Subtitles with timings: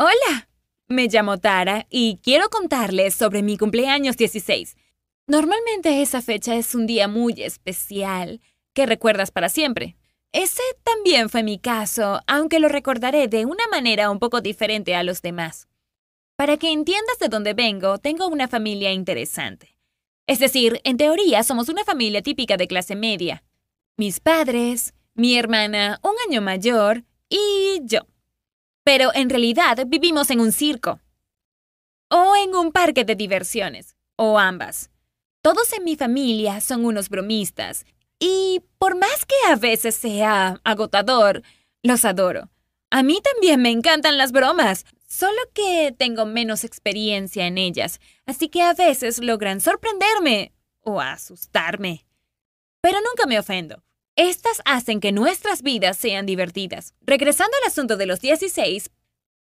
[0.00, 0.48] Hola,
[0.86, 4.76] me llamo Tara y quiero contarles sobre mi cumpleaños 16.
[5.26, 8.40] Normalmente esa fecha es un día muy especial
[8.74, 9.96] que recuerdas para siempre.
[10.30, 15.02] Ese también fue mi caso, aunque lo recordaré de una manera un poco diferente a
[15.02, 15.66] los demás.
[16.36, 19.74] Para que entiendas de dónde vengo, tengo una familia interesante.
[20.28, 23.42] Es decir, en teoría somos una familia típica de clase media.
[23.96, 28.06] Mis padres, mi hermana, un año mayor, y yo.
[28.88, 30.98] Pero en realidad vivimos en un circo.
[32.08, 33.96] O en un parque de diversiones.
[34.16, 34.88] O ambas.
[35.42, 37.84] Todos en mi familia son unos bromistas.
[38.18, 41.42] Y por más que a veces sea agotador,
[41.82, 42.48] los adoro.
[42.88, 48.48] A mí también me encantan las bromas, solo que tengo menos experiencia en ellas, así
[48.48, 52.06] que a veces logran sorprenderme o asustarme.
[52.80, 53.84] Pero nunca me ofendo.
[54.18, 56.92] Estas hacen que nuestras vidas sean divertidas.
[57.02, 58.90] Regresando al asunto de los 16,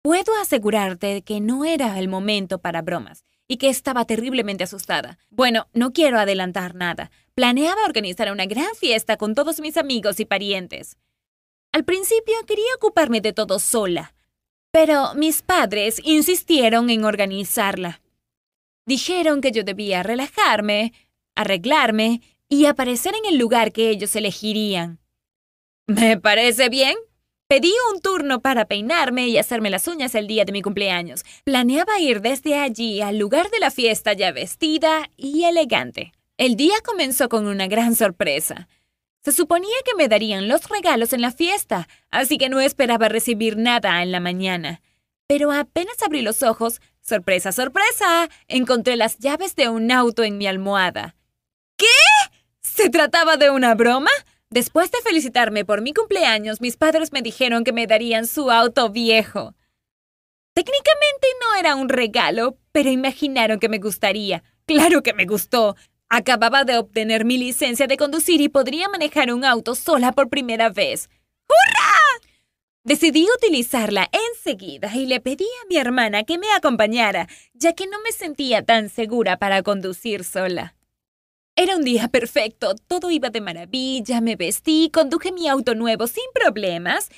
[0.03, 5.17] puedo asegurarte que no era el momento para bromas y que estaba terriblemente asustada.
[5.31, 7.09] Bueno, no quiero adelantar nada.
[7.33, 10.97] Planeaba organizar una gran fiesta con todos mis amigos y parientes.
[11.71, 14.13] Al principio quería ocuparme de todo sola,
[14.69, 18.01] pero mis padres insistieron en organizarla.
[18.85, 20.93] Dijeron que yo debía relajarme,
[21.33, 24.99] arreglarme y aparecer en el lugar que ellos elegirían.
[25.87, 26.95] ¿Me parece bien?
[27.47, 31.23] Pedí un turno para peinarme y hacerme las uñas el día de mi cumpleaños.
[31.43, 36.11] Planeaba ir desde allí al lugar de la fiesta ya vestida y elegante.
[36.37, 38.67] El día comenzó con una gran sorpresa.
[39.23, 43.57] Se suponía que me darían los regalos en la fiesta, así que no esperaba recibir
[43.57, 44.81] nada en la mañana.
[45.27, 50.47] Pero apenas abrí los ojos, sorpresa, sorpresa, encontré las llaves de un auto en mi
[50.47, 51.15] almohada.
[52.81, 54.09] ¿Se trataba de una broma?
[54.49, 58.89] Después de felicitarme por mi cumpleaños, mis padres me dijeron que me darían su auto
[58.89, 59.53] viejo.
[60.53, 64.43] Técnicamente no era un regalo, pero imaginaron que me gustaría.
[64.65, 65.75] Claro que me gustó.
[66.07, 70.69] Acababa de obtener mi licencia de conducir y podría manejar un auto sola por primera
[70.69, 71.09] vez.
[71.49, 72.29] ¡Hurra!
[72.85, 77.99] Decidí utilizarla enseguida y le pedí a mi hermana que me acompañara, ya que no
[78.05, 80.77] me sentía tan segura para conducir sola.
[81.61, 86.23] Era un día perfecto, todo iba de maravilla, me vestí, conduje mi auto nuevo sin
[86.33, 87.09] problemas,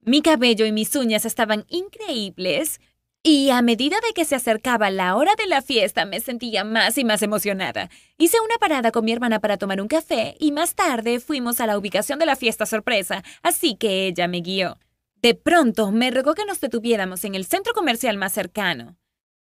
[0.00, 2.80] mi cabello y mis uñas estaban increíbles,
[3.22, 6.96] y a medida de que se acercaba la hora de la fiesta me sentía más
[6.96, 7.90] y más emocionada.
[8.16, 11.66] Hice una parada con mi hermana para tomar un café y más tarde fuimos a
[11.66, 14.78] la ubicación de la fiesta sorpresa, así que ella me guió.
[15.16, 18.96] De pronto me rogó que nos detuviéramos en el centro comercial más cercano.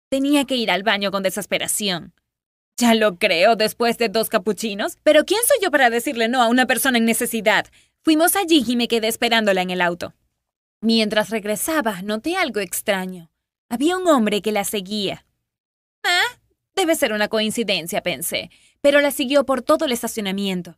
[0.09, 2.13] Tenía que ir al baño con desesperación.
[2.77, 4.97] Ya lo creo después de dos capuchinos.
[5.03, 7.67] Pero ¿quién soy yo para decirle no a una persona en necesidad?
[8.01, 10.13] Fuimos allí y me quedé esperándola en el auto.
[10.81, 13.31] Mientras regresaba, noté algo extraño.
[13.69, 15.25] Había un hombre que la seguía.
[16.03, 16.39] Ah,
[16.75, 18.49] debe ser una coincidencia, pensé,
[18.81, 20.77] pero la siguió por todo el estacionamiento.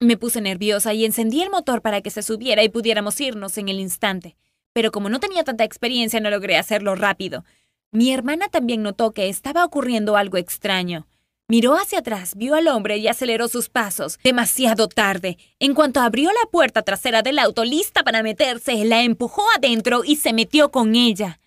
[0.00, 3.68] Me puse nerviosa y encendí el motor para que se subiera y pudiéramos irnos en
[3.68, 4.36] el instante.
[4.72, 7.44] Pero como no tenía tanta experiencia, no logré hacerlo rápido.
[7.90, 11.06] Mi hermana también notó que estaba ocurriendo algo extraño.
[11.50, 14.18] Miró hacia atrás, vio al hombre y aceleró sus pasos.
[14.22, 15.38] Demasiado tarde.
[15.58, 20.16] En cuanto abrió la puerta trasera del auto lista para meterse, la empujó adentro y
[20.16, 21.40] se metió con ella.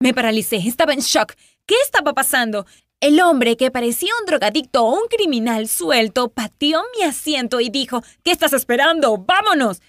[0.00, 1.34] Me paralicé, estaba en shock.
[1.66, 2.66] ¿Qué estaba pasando?
[3.00, 8.02] El hombre, que parecía un drogadicto o un criminal suelto, pateó mi asiento y dijo,
[8.24, 9.18] ¿Qué estás esperando?
[9.18, 9.80] ¡Vámonos!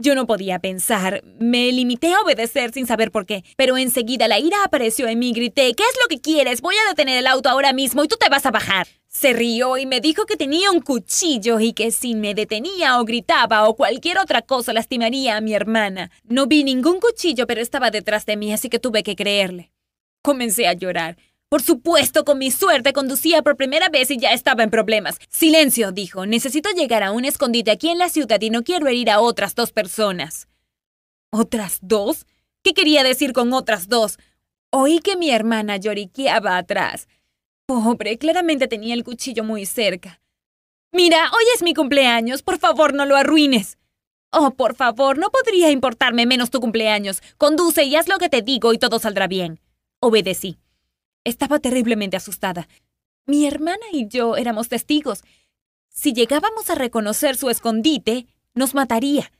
[0.00, 4.38] Yo no podía pensar, me limité a obedecer sin saber por qué, pero enseguida la
[4.38, 6.60] ira apareció en mí y grité, ¿qué es lo que quieres?
[6.60, 8.86] Voy a detener el auto ahora mismo y tú te vas a bajar.
[9.08, 13.04] Se rió y me dijo que tenía un cuchillo y que si me detenía o
[13.04, 16.12] gritaba o cualquier otra cosa lastimaría a mi hermana.
[16.22, 19.72] No vi ningún cuchillo, pero estaba detrás de mí, así que tuve que creerle.
[20.22, 21.16] Comencé a llorar.
[21.48, 25.18] Por supuesto, con mi suerte conducía por primera vez y ya estaba en problemas.
[25.30, 26.26] Silencio, dijo.
[26.26, 29.54] Necesito llegar a un escondite aquí en la ciudad y no quiero herir a otras
[29.54, 30.46] dos personas.
[31.30, 32.26] ¿Otras dos?
[32.62, 34.18] ¿Qué quería decir con otras dos?
[34.70, 37.08] Oí que mi hermana lloriqueaba atrás.
[37.66, 40.20] Pobre, claramente tenía el cuchillo muy cerca.
[40.92, 42.42] Mira, hoy es mi cumpleaños.
[42.42, 43.78] Por favor, no lo arruines.
[44.30, 47.22] Oh, por favor, no podría importarme menos tu cumpleaños.
[47.38, 49.60] Conduce y haz lo que te digo y todo saldrá bien.
[50.00, 50.58] Obedecí.
[51.28, 52.68] Estaba terriblemente asustada.
[53.26, 55.24] Mi hermana y yo éramos testigos.
[55.90, 59.30] Si llegábamos a reconocer su escondite, nos mataría.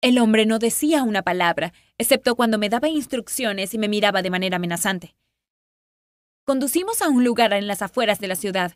[0.00, 4.30] El hombre no decía una palabra, excepto cuando me daba instrucciones y me miraba de
[4.30, 5.14] manera amenazante.
[6.44, 8.72] Conducimos a un lugar en las afueras de la ciudad.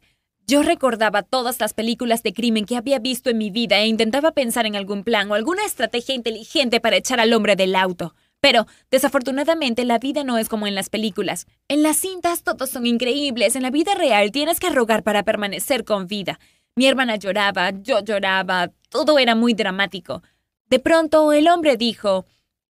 [0.46, 4.32] Yo recordaba todas las películas de crimen que había visto en mi vida e intentaba
[4.32, 8.14] pensar en algún plan o alguna estrategia inteligente para echar al hombre del auto.
[8.40, 11.46] Pero, desafortunadamente, la vida no es como en las películas.
[11.68, 15.84] En las cintas todos son increíbles, en la vida real tienes que rogar para permanecer
[15.84, 16.38] con vida.
[16.76, 20.22] Mi hermana lloraba, yo lloraba, todo era muy dramático.
[20.68, 22.26] De pronto, el hombre dijo,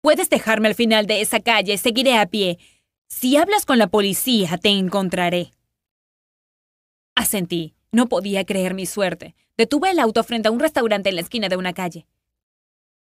[0.02, 2.60] Puedes dejarme al final de esa calle, seguiré a pie.
[3.08, 5.52] Si hablas con la policía, te encontraré.
[7.16, 7.74] Asentí.
[7.92, 9.36] No podía creer mi suerte.
[9.58, 12.06] Detuve el auto frente a un restaurante en la esquina de una calle.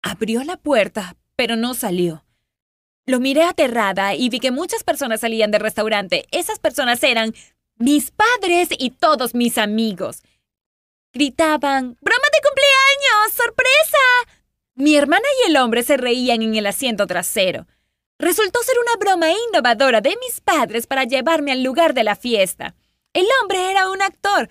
[0.01, 2.25] Abrió la puerta, pero no salió.
[3.05, 6.25] Lo miré aterrada y vi que muchas personas salían del restaurante.
[6.31, 7.33] Esas personas eran
[7.77, 10.21] mis padres y todos mis amigos.
[11.13, 13.33] Gritaban, ¡Broma de cumpleaños!
[13.33, 14.37] ¡Sorpresa!
[14.75, 17.67] Mi hermana y el hombre se reían en el asiento trasero.
[18.17, 22.75] Resultó ser una broma innovadora de mis padres para llevarme al lugar de la fiesta.
[23.13, 24.49] El hombre era un actor.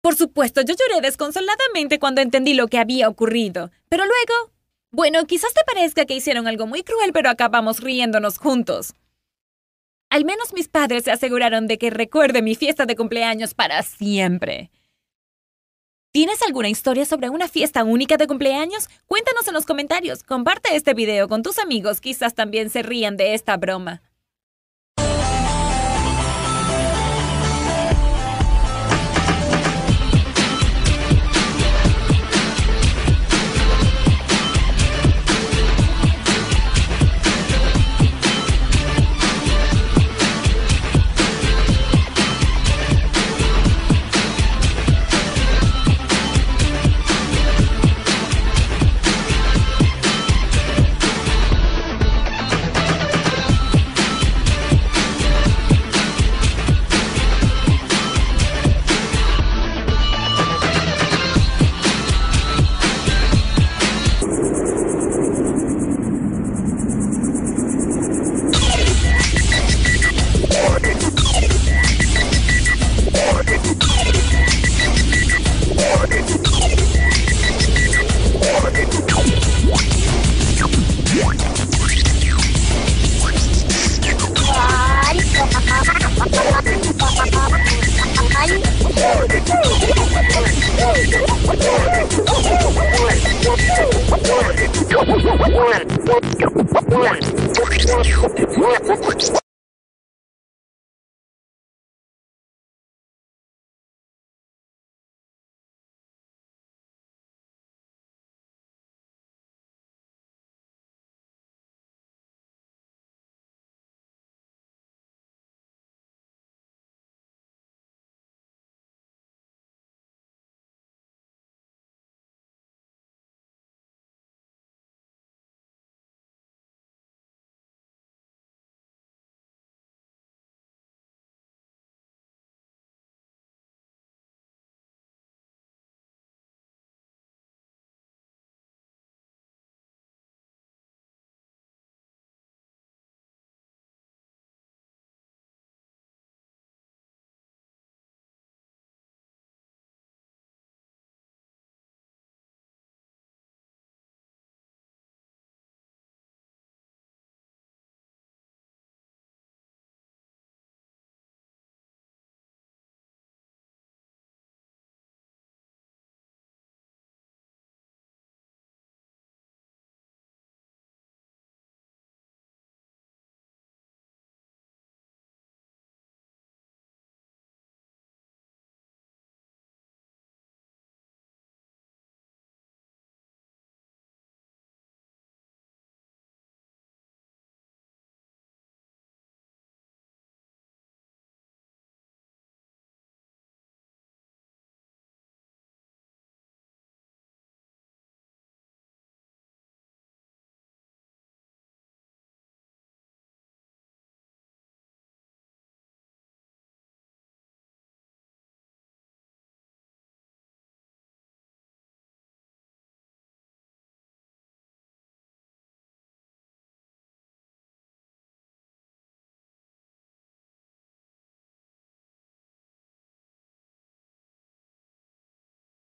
[0.00, 3.70] Por supuesto, yo lloré desconsoladamente cuando entendí lo que había ocurrido.
[3.88, 4.51] Pero luego...
[4.94, 8.92] Bueno, quizás te parezca que hicieron algo muy cruel, pero acabamos riéndonos juntos.
[10.10, 14.70] Al menos mis padres se aseguraron de que recuerde mi fiesta de cumpleaños para siempre.
[16.12, 18.90] ¿Tienes alguna historia sobre una fiesta única de cumpleaños?
[19.06, 20.22] Cuéntanos en los comentarios.
[20.22, 24.02] Comparte este video con tus amigos, quizás también se rían de esta broma.
[98.62, 99.41] What?